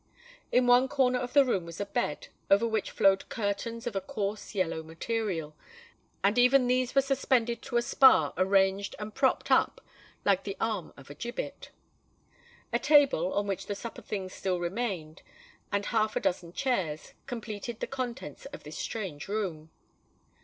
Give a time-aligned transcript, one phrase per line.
[0.51, 4.01] In one corner of the room was a bed, over which flowed curtains of a
[4.01, 5.55] coarse yellow material;
[6.23, 9.79] and even these were suspended to a spar arranged and propped up
[10.25, 11.69] like the arm of a gibbet.
[12.73, 15.21] A table, on which the supper things still remained,
[15.71, 19.69] and half a dozen chairs, completed the contents of this strange room.